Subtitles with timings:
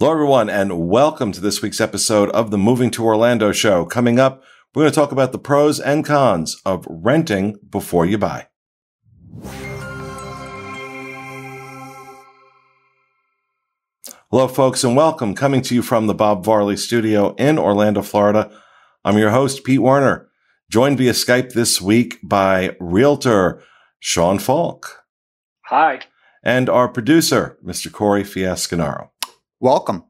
[0.00, 3.84] Hello, everyone, and welcome to this week's episode of the Moving to Orlando show.
[3.84, 4.42] Coming up,
[4.74, 8.48] we're going to talk about the pros and cons of renting before you buy.
[14.32, 15.32] Hello, folks, and welcome.
[15.32, 18.50] Coming to you from the Bob Varley studio in Orlando, Florida.
[19.04, 20.28] I'm your host, Pete Werner,
[20.68, 23.62] joined via Skype this week by realtor
[24.00, 25.04] Sean Falk.
[25.66, 26.00] Hi.
[26.42, 27.92] And our producer, Mr.
[27.92, 29.10] Corey Fiascanaro.
[29.60, 30.04] Welcome.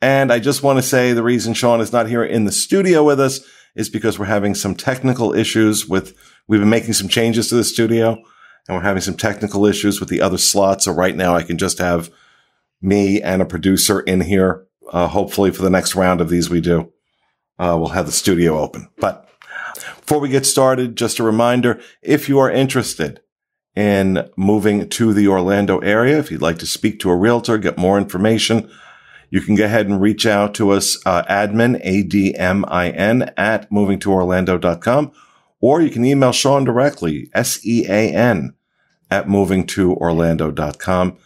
[0.00, 3.02] And I just want to say the reason Sean is not here in the studio
[3.02, 3.40] with us
[3.74, 6.16] is because we're having some technical issues with,
[6.46, 8.16] we've been making some changes to the studio
[8.68, 10.84] and we're having some technical issues with the other slots.
[10.84, 12.10] So right now I can just have
[12.80, 14.66] me and a producer in here.
[14.92, 16.92] Uh, hopefully for the next round of these we do,
[17.58, 18.88] uh, we'll have the studio open.
[18.98, 19.28] But
[20.00, 23.20] before we get started, just a reminder, if you are interested
[23.76, 27.76] in moving to the Orlando area, if you'd like to speak to a realtor, get
[27.76, 28.70] more information,
[29.30, 35.12] you can go ahead and reach out to us, uh, admin, A-D-M-I-N at movingtoorlando.com,
[35.60, 38.54] or you can email Sean directly, S-E-A-N
[39.10, 41.16] at movingtoorlando.com.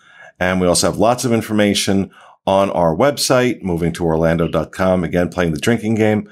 [0.41, 2.11] And we also have lots of information
[2.47, 6.29] on our website, movingtoorlando.com, again, playing the drinking game,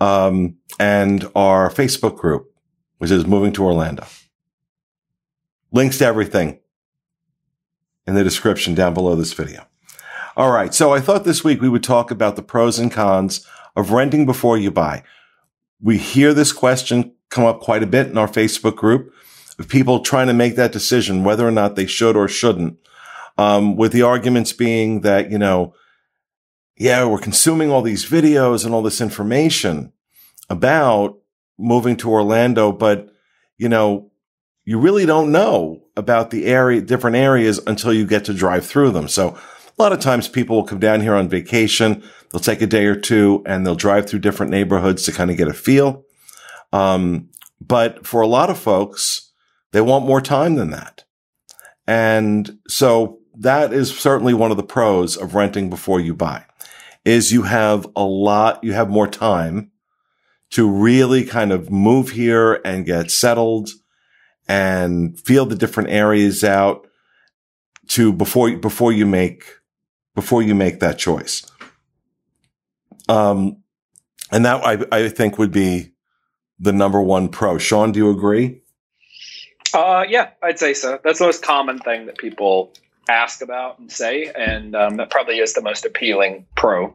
[0.00, 2.50] um, and our Facebook group,
[2.98, 4.06] which is Moving to Orlando.
[5.72, 6.58] Links to everything
[8.06, 9.66] in the description down below this video.
[10.36, 10.72] All right.
[10.74, 14.26] So I thought this week we would talk about the pros and cons of renting
[14.26, 15.02] before you buy.
[15.80, 19.12] We hear this question come up quite a bit in our Facebook group
[19.58, 22.78] of people trying to make that decision whether or not they should or shouldn't.
[23.38, 25.74] Um, with the arguments being that, you know,
[26.76, 29.92] yeah, we're consuming all these videos and all this information
[30.50, 31.18] about
[31.58, 33.08] moving to Orlando, but,
[33.56, 34.11] you know,
[34.64, 38.92] you really don't know about the area, different areas until you get to drive through
[38.92, 39.08] them.
[39.08, 39.36] So
[39.78, 42.02] a lot of times people will come down here on vacation.
[42.30, 45.36] They'll take a day or two and they'll drive through different neighborhoods to kind of
[45.36, 46.04] get a feel.
[46.72, 49.32] Um, but for a lot of folks,
[49.72, 51.04] they want more time than that.
[51.86, 56.44] And so that is certainly one of the pros of renting before you buy
[57.04, 59.72] is you have a lot, you have more time
[60.50, 63.70] to really kind of move here and get settled
[64.48, 66.86] and feel the different areas out
[67.88, 69.44] to before, before you make
[70.14, 71.42] before you make that choice.
[73.08, 73.62] Um,
[74.30, 75.92] and that I, I think would be
[76.58, 77.58] the number one pro.
[77.58, 78.62] Sean, do you agree?
[79.74, 80.98] Uh, yeah, I'd say so.
[81.02, 82.74] That's the most common thing that people
[83.08, 86.94] ask about and say, and um, that probably is the most appealing pro.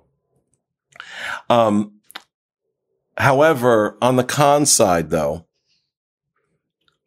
[1.49, 1.93] Um,
[3.17, 5.46] however, on the con side, though,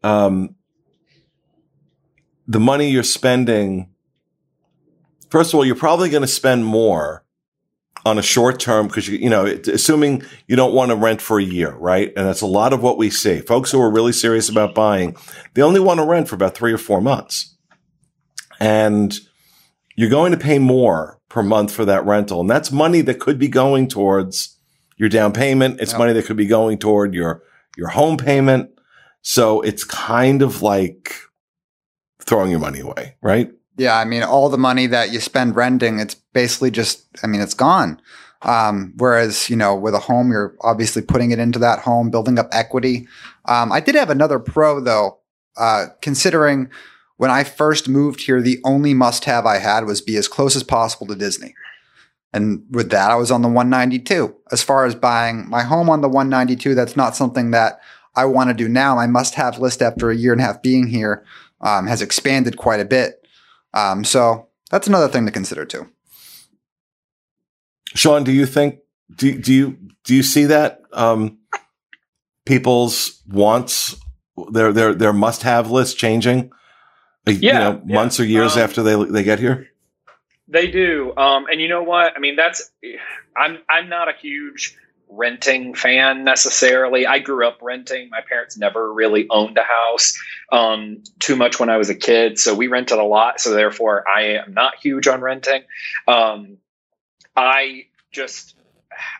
[0.03, 0.55] um,
[2.47, 3.91] the money you're spending
[5.31, 7.25] first of all, you're probably going to spend more
[8.05, 11.38] on a short term because you, you know, assuming you don't want to rent for
[11.38, 12.12] a year, right?
[12.16, 13.41] And that's a lot of what we see.
[13.41, 15.16] Folks who are really serious about buying,
[15.55, 17.56] they only want to rent for about three or four months.
[18.59, 19.19] And
[19.97, 22.41] you're going to pay more per month for that rental.
[22.41, 24.56] And that's money that could be going towards
[24.97, 25.81] your down payment.
[25.81, 27.43] It's money that could be going toward your,
[27.77, 28.71] your home payment.
[29.22, 31.14] So it's kind of like
[32.22, 33.50] throwing your money away, right?
[33.76, 37.41] Yeah, I mean, all the money that you spend renting, it's basically just, I mean,
[37.41, 38.00] it's gone.
[38.42, 42.38] Um, whereas, you know, with a home, you're obviously putting it into that home, building
[42.38, 43.06] up equity.
[43.47, 45.19] Um, I did have another pro though,
[45.56, 46.70] uh, considering
[47.16, 50.56] when I first moved here, the only must have I had was be as close
[50.56, 51.54] as possible to Disney.
[52.32, 54.34] And with that, I was on the 192.
[54.52, 57.81] As far as buying my home on the 192, that's not something that
[58.20, 58.94] I want to do now.
[58.94, 61.25] My must have list after a year and a half being here
[61.62, 63.26] um, has expanded quite a bit.
[63.72, 65.88] Um, so that's another thing to consider too.
[67.94, 68.81] Sean, do you think
[69.14, 71.38] do do you do you see that um,
[72.44, 73.97] people's wants
[74.52, 76.52] their their their must have list changing?
[77.26, 77.94] Yeah, you know, yeah.
[77.94, 79.66] months or years um, after they they get here.
[80.47, 82.12] They do, um, and you know what?
[82.14, 82.70] I mean, that's
[83.34, 84.76] I'm I'm not a huge
[85.11, 87.07] renting fan necessarily.
[87.07, 88.11] I grew up renting.
[88.11, 90.19] My parents never really owned a house
[90.53, 93.41] um, too much when I was a kid, so we rented a lot.
[93.41, 95.62] So therefore, I am not huge on renting.
[96.07, 96.59] Um,
[97.37, 98.57] I just,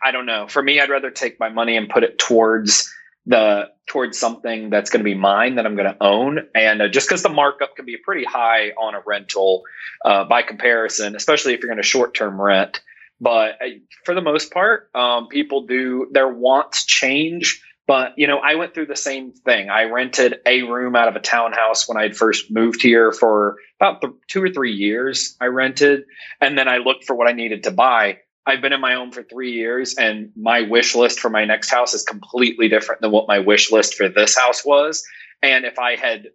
[0.03, 0.47] I don't know.
[0.49, 2.93] For me, I'd rather take my money and put it towards
[3.27, 6.47] the towards something that's going to be mine that I'm going to own.
[6.55, 9.65] And uh, just because the markup can be pretty high on a rental
[10.05, 12.81] uh, by comparison, especially if you're going to short term rent.
[13.21, 13.69] But uh,
[14.05, 18.73] for the most part, um, people do their wants change But, you know, I went
[18.73, 19.69] through the same thing.
[19.69, 24.01] I rented a room out of a townhouse when I'd first moved here for about
[24.01, 25.37] th- two or three years.
[25.41, 26.05] I rented,
[26.41, 28.19] and then I looked for what I needed to buy.
[28.47, 31.71] I've been in my home for three years, and my wish list for my next
[31.71, 35.03] house is completely different than what my wish list for this house was.
[35.43, 36.29] And if I had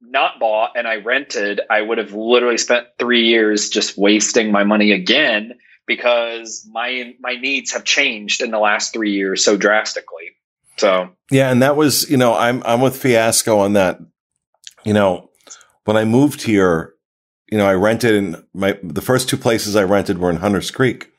[0.00, 4.62] not bought and I rented, I would have literally spent three years just wasting my
[4.62, 5.54] money again
[5.90, 10.36] because my my needs have changed in the last three years so drastically.
[10.76, 13.98] So yeah, and that was you know I'm I'm with Fiasco on that.
[14.84, 15.30] You know,
[15.86, 16.94] when I moved here,
[17.50, 20.70] you know I rented in my the first two places I rented were in Hunters
[20.70, 21.10] Creek,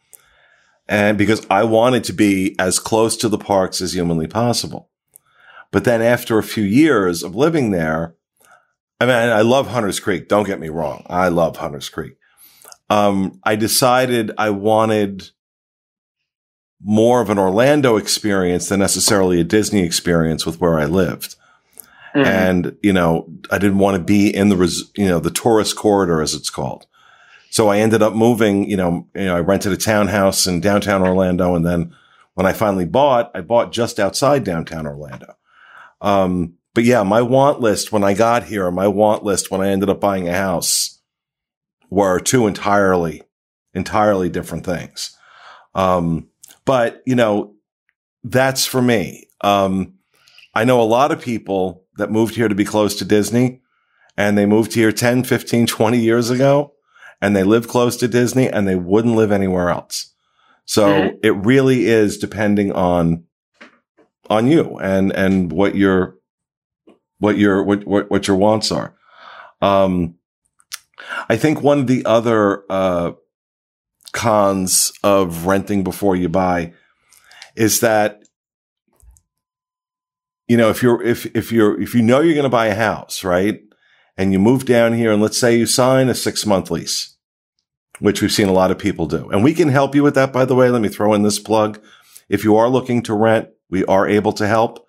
[0.87, 4.89] and because I wanted to be as close to the parks as humanly possible.
[5.71, 8.15] But then after a few years of living there,
[9.01, 10.29] I mean, I love Hunters Creek.
[10.29, 11.05] Don't get me wrong.
[11.09, 12.13] I love Hunters Creek.
[12.91, 15.29] Um, I decided I wanted
[16.83, 21.37] more of an Orlando experience than necessarily a Disney experience with where I lived.
[22.13, 22.27] Mm-hmm.
[22.27, 25.77] And, you know, I didn't want to be in the, res- you know, the tourist
[25.77, 26.85] corridor as it's called.
[27.49, 31.01] So I ended up moving, you know, you know, I rented a townhouse in downtown
[31.01, 31.55] Orlando.
[31.55, 31.95] And then
[32.33, 35.37] when I finally bought, I bought just outside downtown Orlando.
[36.01, 39.69] Um, but yeah, my want list when I got here, my want list when I
[39.69, 40.90] ended up buying a house
[41.91, 43.21] were two entirely,
[43.75, 45.15] entirely different things.
[45.75, 46.29] Um,
[46.65, 47.53] but, you know,
[48.23, 49.27] that's for me.
[49.41, 49.95] Um,
[50.55, 53.61] I know a lot of people that moved here to be close to Disney
[54.17, 56.73] and they moved here 10, 15, 20 years ago
[57.21, 60.13] and they live close to Disney and they wouldn't live anywhere else.
[60.65, 61.17] So mm-hmm.
[61.23, 63.25] it really is depending on,
[64.29, 66.15] on you and, and what your,
[67.19, 68.95] what your, what, what, what your wants are.
[69.61, 70.15] Um,
[71.29, 73.11] I think one of the other, uh,
[74.11, 76.73] cons of renting before you buy
[77.55, 78.23] is that
[80.47, 82.75] you know if you're if if you're if you know you're going to buy a
[82.75, 83.61] house right
[84.17, 87.15] and you move down here and let's say you sign a 6 month lease
[87.99, 89.29] which we've seen a lot of people do.
[89.29, 90.69] And we can help you with that by the way.
[90.69, 91.79] Let me throw in this plug.
[92.29, 94.85] If you are looking to rent we are able to help.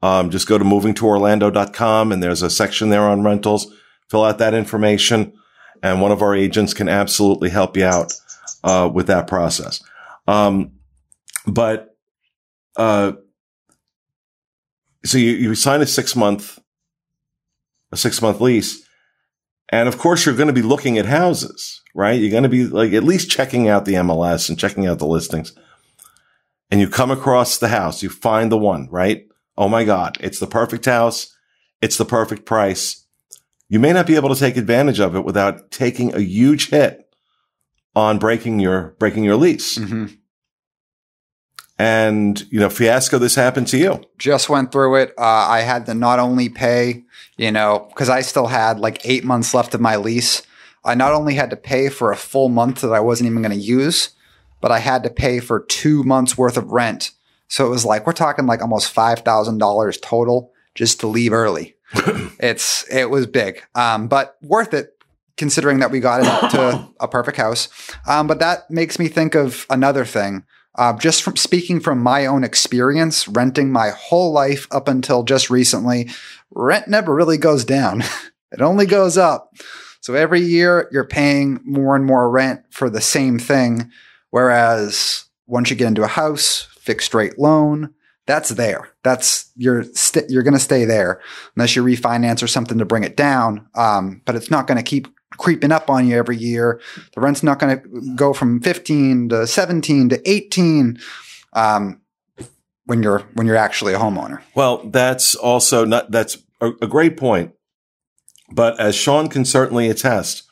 [0.00, 3.72] Um, just go to movingtoorlando.com and there's a section there on rentals.
[4.08, 5.34] Fill out that information
[5.82, 8.12] and one of our agents can absolutely help you out
[8.64, 9.82] uh, with that process.
[10.26, 10.72] Um,
[11.46, 11.96] but
[12.76, 13.12] uh,
[15.04, 16.58] so you, you sign a six month
[17.90, 18.86] a six month lease,
[19.68, 22.18] and of course you're going to be looking at houses, right?
[22.18, 25.06] You're going to be like at least checking out the MLS and checking out the
[25.06, 25.52] listings.
[26.70, 29.26] And you come across the house, you find the one, right?
[29.58, 31.36] Oh my God, it's the perfect house.
[31.82, 33.01] It's the perfect price.
[33.72, 37.08] You may not be able to take advantage of it without taking a huge hit
[37.96, 39.78] on breaking your breaking your lease.
[39.78, 40.08] Mm-hmm.
[41.78, 44.04] And you know, fiasco, this happened to you.
[44.18, 45.14] Just went through it.
[45.16, 47.04] Uh, I had to not only pay,
[47.38, 50.42] you know, because I still had like eight months left of my lease.
[50.84, 53.58] I not only had to pay for a full month that I wasn't even going
[53.58, 54.10] to use,
[54.60, 57.12] but I had to pay for two months worth of rent.
[57.48, 61.32] So it was like we're talking like almost five thousand dollars total just to leave
[61.32, 61.76] early.
[62.38, 64.96] It's it was big, um, but worth it
[65.36, 67.68] considering that we got into a perfect house.
[68.06, 70.44] Um, but that makes me think of another thing.
[70.74, 75.50] Uh, just from speaking from my own experience, renting my whole life up until just
[75.50, 76.08] recently,
[76.50, 78.02] rent never really goes down.
[78.52, 79.54] it only goes up.
[80.00, 83.90] So every year you're paying more and more rent for the same thing.
[84.30, 87.92] Whereas once you get into a house, fixed rate loan,
[88.26, 88.88] that's there.
[89.02, 91.20] That's you're you st- you're going to stay there
[91.56, 93.68] unless you refinance or something to bring it down.
[93.74, 96.80] Um, but it's not going to keep creeping up on you every year.
[97.14, 100.98] The rent's not going to go from 15 to 17 to 18
[101.54, 102.00] um,
[102.84, 104.40] when you're when you're actually a homeowner.
[104.54, 107.52] Well, that's also not that's a, a great point.
[108.50, 110.44] But as Sean can certainly attest,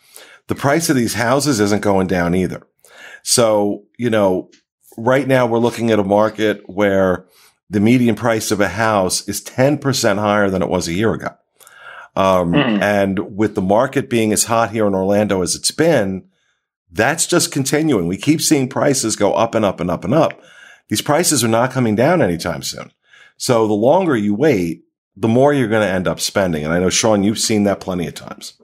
[0.49, 2.67] the price of these houses isn't going down either.
[3.23, 4.51] So, you know,
[4.97, 7.27] right now we're looking at a market where
[7.71, 11.35] the median price of a house is 10% higher than it was a year ago.
[12.17, 12.83] Um, mm.
[12.83, 16.29] and with the market being as hot here in Orlando as it's been,
[16.91, 18.09] that's just continuing.
[18.09, 20.43] We keep seeing prices go up and up and up and up.
[20.89, 22.91] These prices are not coming down anytime soon.
[23.37, 24.83] So the longer you wait,
[25.17, 26.65] the more you're going to end up spending.
[26.65, 28.55] And I know, Sean, you've seen that plenty of times.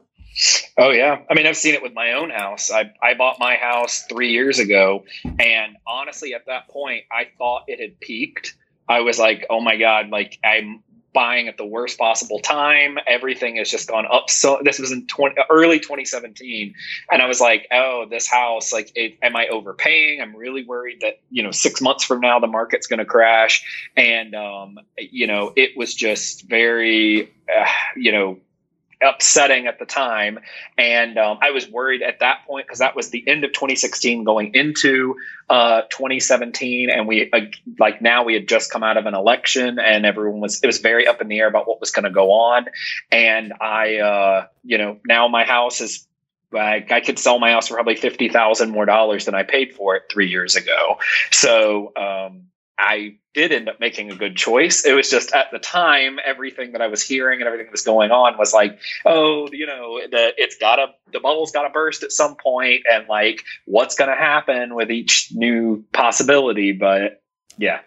[0.77, 1.21] Oh yeah.
[1.31, 2.71] I mean, I've seen it with my own house.
[2.71, 5.05] I, I bought my house three years ago.
[5.25, 8.57] And honestly, at that point, I thought it had peaked.
[8.89, 10.83] I was like, oh my God, like I'm
[11.17, 12.99] buying at the worst possible time.
[13.07, 14.29] Everything has just gone up.
[14.29, 16.75] So this was in 20, early 2017,
[17.11, 20.21] and I was like, "Oh, this house, like, it, am I overpaying?
[20.21, 23.89] I'm really worried that you know six months from now the market's going to crash."
[23.97, 27.65] And um, you know, it was just very, uh,
[27.97, 28.39] you know,
[29.03, 30.39] upsetting at the time.
[30.79, 34.25] And um, I was worried at that point because that was the end of 2016
[34.25, 35.17] going into
[35.49, 36.91] uh, 2017.
[36.91, 37.41] And we, uh,
[37.79, 40.79] like now, we had just come out of an election and everyone was, it was
[40.79, 42.67] very up in the air about what was going to go on.
[43.11, 46.07] And I, uh, you know, now my house is
[46.55, 49.75] I, I could sell my house for probably fifty thousand more dollars than I paid
[49.75, 50.99] for it three years ago.
[51.31, 52.45] So um,
[52.79, 54.85] I did end up making a good choice.
[54.85, 57.83] It was just at the time, everything that I was hearing and everything that was
[57.83, 62.13] going on was like, oh, you know, the it's gotta the bubble's gotta burst at
[62.13, 66.73] some point, and like, what's gonna happen with each new possibility?
[66.73, 67.23] But
[67.57, 67.81] yeah,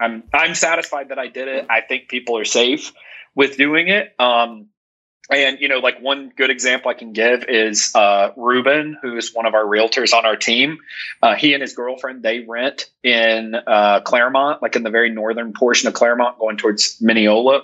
[0.00, 1.66] I'm I'm satisfied that I did it.
[1.70, 2.92] I think people are safe
[3.34, 4.14] with doing it.
[4.18, 4.68] Um,
[5.36, 9.34] and you know, like one good example I can give is uh, Ruben, who is
[9.34, 10.78] one of our realtors on our team.
[11.22, 15.52] Uh, he and his girlfriend they rent in uh, Clermont, like in the very northern
[15.52, 17.62] portion of Clermont going towards Minneola,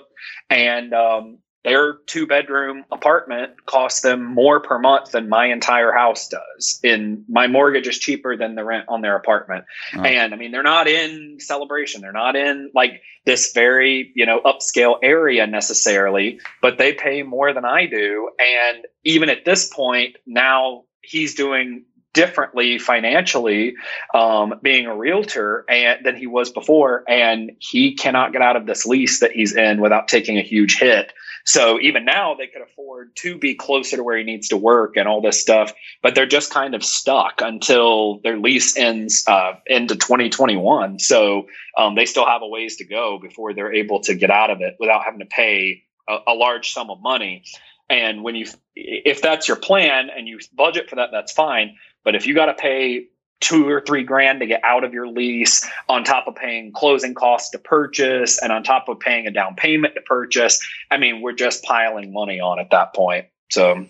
[0.49, 6.29] and um, their two bedroom apartment costs them more per month than my entire house
[6.29, 6.79] does.
[6.83, 9.65] In my mortgage is cheaper than the rent on their apartment.
[9.95, 10.01] Oh.
[10.01, 12.01] And I mean, they're not in Celebration.
[12.01, 17.53] They're not in like this very, you know, upscale area necessarily, but they pay more
[17.53, 18.29] than I do.
[18.39, 23.75] And even at this point, now he's doing differently financially
[24.13, 28.65] um, being a realtor and than he was before and he cannot get out of
[28.65, 31.13] this lease that he's in without taking a huge hit
[31.49, 34.97] so even now they could afford to be closer to where he needs to work
[34.97, 39.53] and all this stuff but they're just kind of stuck until their lease ends uh,
[39.67, 44.15] into 2021 so um, they still have a ways to go before they're able to
[44.15, 47.43] get out of it without having to pay a, a large sum of money.
[47.89, 51.77] And when you if that's your plan and you budget for that that's fine.
[52.03, 53.07] But if you got to pay
[53.39, 57.13] two or three grand to get out of your lease on top of paying closing
[57.13, 60.59] costs to purchase and on top of paying a down payment to purchase,
[60.91, 63.27] I mean, we're just piling money on at that point.
[63.49, 63.85] So,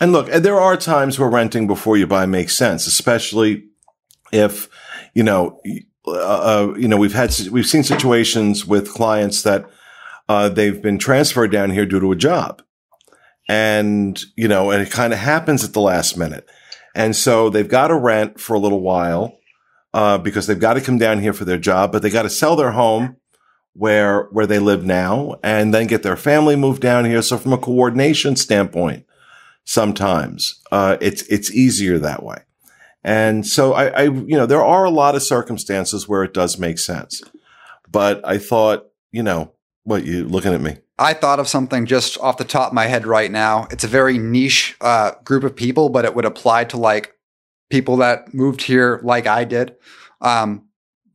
[0.00, 3.64] and look, there are times where renting before you buy makes sense, especially
[4.32, 4.68] if,
[5.14, 5.60] you know,
[6.06, 9.68] uh, uh you know, we've had, we've seen situations with clients that,
[10.28, 12.62] uh, they've been transferred down here due to a job.
[13.48, 16.48] And, you know, and it kind of happens at the last minute.
[16.94, 19.38] And so they've got to rent for a little while,
[19.94, 22.30] uh, because they've got to come down here for their job, but they got to
[22.30, 23.16] sell their home
[23.72, 27.22] where, where they live now and then get their family moved down here.
[27.22, 29.06] So from a coordination standpoint,
[29.64, 32.38] sometimes, uh, it's, it's easier that way.
[33.02, 36.58] And so I, I, you know, there are a lot of circumstances where it does
[36.58, 37.22] make sense,
[37.90, 39.52] but I thought, you know,
[39.84, 40.76] what you looking at me?
[41.00, 43.66] I thought of something just off the top of my head right now.
[43.70, 47.14] It's a very niche uh, group of people, but it would apply to like
[47.70, 49.74] people that moved here like I did.
[50.20, 50.68] Um,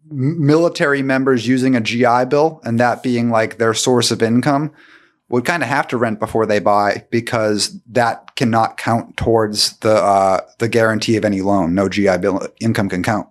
[0.09, 4.71] military members using a GI Bill and that being like their source of income
[5.29, 9.93] would kind of have to rent before they buy because that cannot count towards the
[9.93, 11.75] uh, the guarantee of any loan.
[11.75, 13.27] No GI Bill income can count.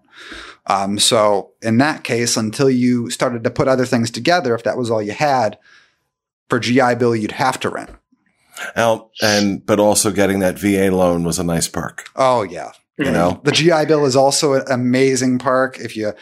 [0.67, 4.77] Um, so in that case, until you started to put other things together, if that
[4.77, 5.59] was all you had,
[6.49, 7.91] for GI Bill, you'd have to rent.
[8.77, 12.09] Well, and but also getting that VA loan was a nice perk.
[12.15, 15.79] Oh yeah, you know the GI Bill is also an amazing perk.
[15.79, 16.13] If you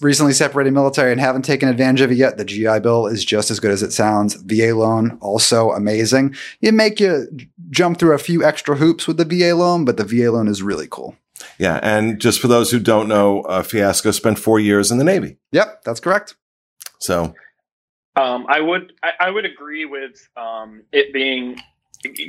[0.00, 3.50] recently separated military and haven't taken advantage of it yet, the GI Bill is just
[3.50, 4.34] as good as it sounds.
[4.34, 6.34] VA loan also amazing.
[6.60, 7.28] It make you
[7.70, 10.62] jump through a few extra hoops with the VA loan, but the VA loan is
[10.62, 11.16] really cool.
[11.58, 15.04] Yeah, and just for those who don't know, uh, Fiasco spent four years in the
[15.04, 15.38] Navy.
[15.52, 16.34] Yep, that's correct.
[16.98, 17.34] So
[18.16, 21.60] um, I would I, I, would agree with um, it being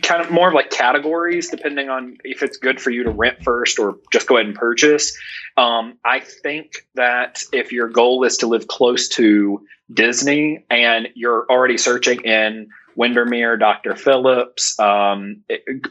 [0.03, 3.43] kind of more of like categories, depending on if it's good for you to rent
[3.43, 5.17] first or just go ahead and purchase.
[5.57, 11.45] Um, I think that if your goal is to live close to Disney and you're
[11.49, 12.69] already searching in
[13.01, 13.95] Windermere, Dr.
[13.95, 15.41] Phillips, um,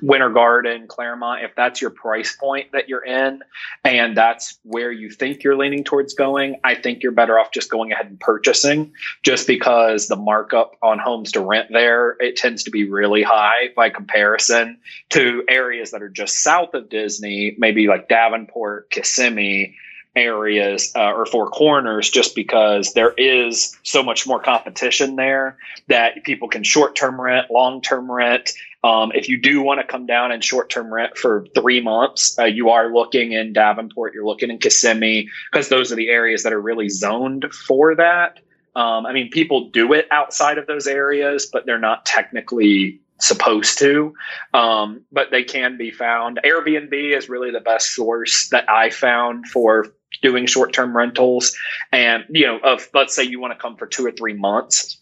[0.01, 3.41] Winter Garden, Clermont, if that's your price point that you're in
[3.83, 7.69] and that's where you think you're leaning towards going, I think you're better off just
[7.69, 8.93] going ahead and purchasing
[9.25, 13.71] just because the markup on homes to rent there, it tends to be really high
[13.75, 19.75] by comparison to areas that are just south of Disney, maybe like Davenport, Kissimmee,
[20.17, 25.57] areas uh, or Four Corners just because there is so much more competition there
[25.89, 28.51] that people can short term rent, long term rent.
[28.83, 32.39] Um, if you do want to come down and short term rent for three months,
[32.39, 36.43] uh, you are looking in Davenport, you're looking in Kissimmee because those are the areas
[36.43, 38.41] that are really zoned for that.
[38.75, 43.79] Um, I mean, people do it outside of those areas, but they're not technically supposed
[43.79, 44.15] to.
[44.55, 46.41] Um, but they can be found.
[46.45, 49.87] Airbnb is really the best source that I found for
[50.23, 51.57] doing short term rentals.
[51.93, 54.99] And, you know, of let's say you want to come for two or three months.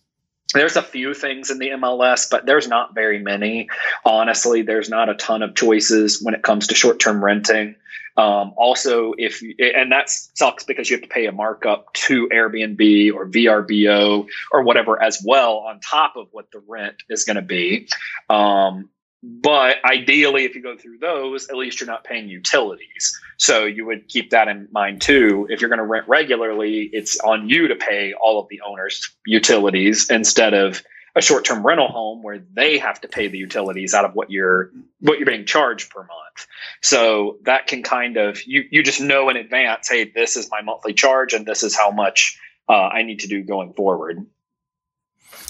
[0.54, 3.68] There's a few things in the MLS, but there's not very many.
[4.04, 7.74] Honestly, there's not a ton of choices when it comes to short term renting.
[8.16, 13.14] Um, also, if and that sucks because you have to pay a markup to Airbnb
[13.14, 17.42] or VRBO or whatever as well on top of what the rent is going to
[17.42, 17.88] be.
[18.28, 18.90] Um,
[19.22, 23.18] but ideally, if you go through those, at least you're not paying utilities.
[23.36, 25.46] So you would keep that in mind too.
[25.50, 29.10] If you're going to rent regularly, it's on you to pay all of the owner's
[29.26, 30.82] utilities instead of
[31.16, 34.70] a short-term rental home where they have to pay the utilities out of what you're
[35.00, 36.46] what you're being charged per month.
[36.80, 40.62] So that can kind of you you just know in advance, hey, this is my
[40.62, 44.24] monthly charge and this is how much uh, I need to do going forward.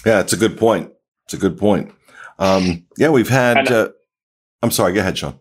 [0.06, 0.92] Yeah, it's a good point.
[1.24, 1.92] It's a good point.
[2.38, 3.70] Um, yeah, we've had.
[3.70, 3.90] Uh,
[4.62, 4.92] I'm sorry.
[4.92, 5.38] Go ahead, Sean.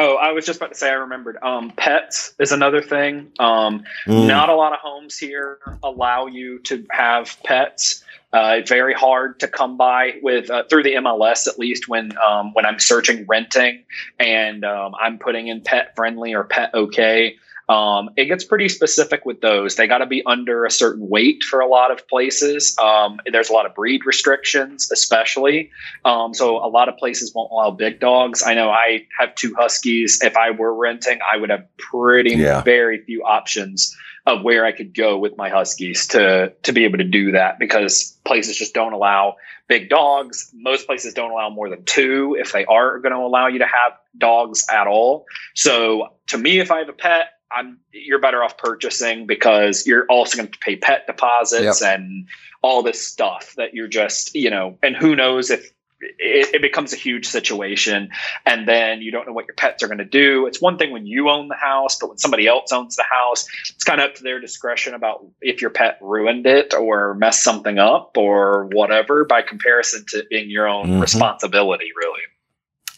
[0.00, 1.38] Oh, I was just about to say I remembered.
[1.42, 3.32] Um, pets is another thing.
[3.40, 4.28] Um, mm.
[4.28, 8.04] Not a lot of homes here allow you to have pets.
[8.32, 12.52] Uh, very hard to come by with uh, through the MLS at least when um,
[12.52, 13.84] when I'm searching renting
[14.20, 17.36] and um, I'm putting in pet friendly or pet okay.
[17.68, 19.76] Um, it gets pretty specific with those.
[19.76, 22.76] They got to be under a certain weight for a lot of places.
[22.78, 25.70] Um, there's a lot of breed restrictions, especially.
[26.04, 28.42] Um, so a lot of places won't allow big dogs.
[28.42, 30.20] I know I have two huskies.
[30.22, 32.62] If I were renting, I would have pretty yeah.
[32.62, 33.94] very few options
[34.28, 37.58] of where I could go with my huskies to to be able to do that
[37.58, 39.36] because places just don't allow
[39.68, 40.50] big dogs.
[40.54, 43.66] Most places don't allow more than two if they are going to allow you to
[43.66, 45.26] have dogs at all.
[45.54, 50.06] So to me, if I have a pet, I'm you're better off purchasing because you're
[50.06, 51.98] also going to pay pet deposits yep.
[51.98, 52.28] and
[52.62, 56.92] all this stuff that you're just you know and who knows if it, it, becomes
[56.92, 58.10] a huge situation
[58.46, 60.92] and then you don't know what your pets are going to do it's one thing
[60.92, 64.10] when you own the house but when somebody else owns the house it's kind of
[64.10, 68.66] up to their discretion about if your pet ruined it or messed something up or
[68.72, 71.00] whatever by comparison to being your own mm-hmm.
[71.00, 72.20] responsibility really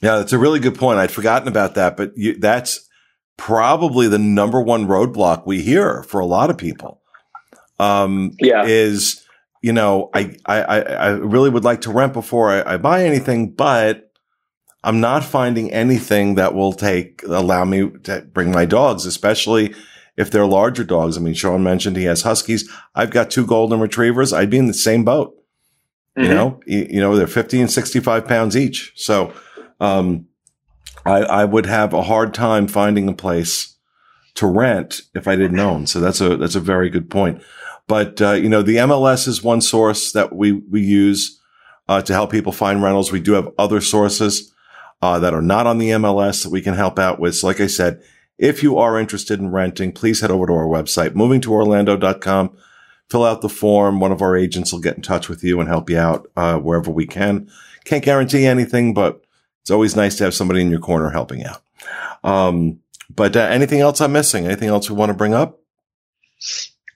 [0.03, 2.90] yeah that's a really good point i'd forgotten about that but you, that's
[3.41, 7.01] probably the number one roadblock we hear for a lot of people.
[7.79, 8.65] Um, yeah.
[8.67, 9.27] is,
[9.63, 13.53] you know, I, I, I really would like to rent before I, I buy anything,
[13.53, 14.13] but
[14.85, 19.75] I'm not finding anything that will take, allow me to bring my dogs, especially
[20.19, 21.17] if they're larger dogs.
[21.17, 22.71] I mean, Sean mentioned he has huskies.
[22.95, 24.35] I've got two golden retrievers.
[24.35, 25.35] I'd be in the same boat.
[26.19, 26.29] Mm-hmm.
[26.29, 28.93] You know, you, you, know, they're 50 and 65 pounds each.
[28.97, 29.33] So,
[29.81, 30.27] um,
[31.05, 33.77] I, I would have a hard time finding a place
[34.35, 35.87] to rent if I didn't own.
[35.87, 37.43] So that's a that's a very good point.
[37.87, 41.41] But uh, you know, the MLS is one source that we we use
[41.89, 43.11] uh, to help people find rentals.
[43.11, 44.53] We do have other sources
[45.03, 47.35] uh, that are not on the MLS that we can help out with.
[47.37, 48.03] So, like I said,
[48.39, 52.57] if you are interested in renting, please head over to our website, movingtoorlando.com.
[53.11, 53.99] Fill out the form.
[53.99, 56.59] One of our agents will get in touch with you and help you out uh,
[56.59, 57.51] wherever we can.
[57.85, 59.20] Can't guarantee anything, but
[59.63, 61.63] it's always nice to have somebody in your corner helping out.
[62.25, 62.81] Um,
[63.15, 64.47] but uh, anything else I'm missing?
[64.47, 65.61] Anything else we want to bring up?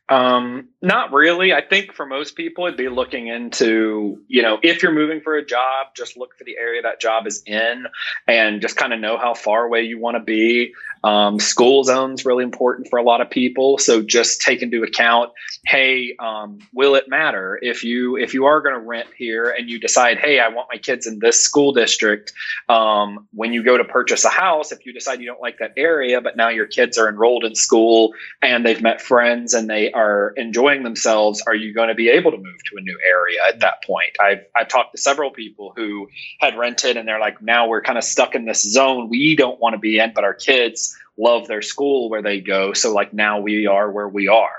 [0.08, 1.52] Um, not really.
[1.52, 5.36] I think for most people, it'd be looking into, you know, if you're moving for
[5.36, 7.86] a job, just look for the area that job is in
[8.26, 10.74] and just kind of know how far away you want to be.
[11.02, 13.76] Um, school zone's really important for a lot of people.
[13.78, 15.32] So just take into account,
[15.66, 19.68] hey, um, will it matter if you if you are going to rent here and
[19.68, 22.32] you decide, hey, I want my kids in this school district.
[22.68, 25.72] Um, when you go to purchase a house, if you decide you don't like that
[25.76, 29.92] area, but now your kids are enrolled in school and they've met friends and they
[29.92, 33.38] are enjoying themselves, are you going to be able to move to a new area
[33.48, 34.16] at that point?
[34.20, 36.08] I've I've talked to several people who
[36.40, 39.60] had rented and they're like, now we're kind of stuck in this zone we don't
[39.60, 42.72] want to be in, but our kids love their school where they go.
[42.72, 44.50] So like now we are where we are.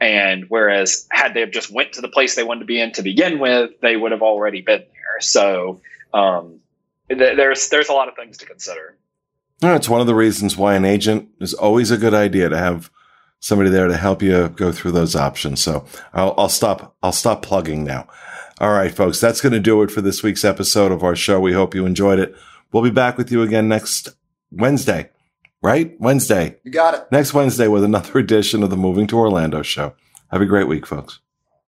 [0.00, 2.92] And whereas had they have just went to the place they wanted to be in
[2.92, 5.20] to begin with, they would have already been there.
[5.20, 5.80] So
[6.12, 6.60] um,
[7.08, 8.96] th- there's there's a lot of things to consider.
[9.60, 12.90] That's one of the reasons why an agent is always a good idea to have
[13.46, 15.60] somebody there to help you go through those options.
[15.60, 16.96] So I'll, I'll stop.
[17.02, 18.08] I'll stop plugging now.
[18.60, 21.38] All right, folks, that's going to do it for this week's episode of our show.
[21.38, 22.34] We hope you enjoyed it.
[22.72, 24.10] We'll be back with you again next
[24.50, 25.10] Wednesday
[25.66, 26.00] right?
[26.00, 26.56] Wednesday.
[26.64, 27.06] You got it.
[27.10, 29.94] Next Wednesday with another edition of the Moving to Orlando show.
[30.30, 31.20] Have a great week, folks.